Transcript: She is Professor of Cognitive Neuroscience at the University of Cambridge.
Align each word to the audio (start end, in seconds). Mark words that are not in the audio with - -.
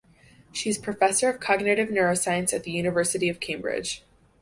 She 0.51 0.67
is 0.67 0.79
Professor 0.79 1.29
of 1.29 1.39
Cognitive 1.39 1.89
Neuroscience 1.89 2.53
at 2.55 2.63
the 2.63 2.71
University 2.71 3.29
of 3.29 3.39
Cambridge. 3.39 4.03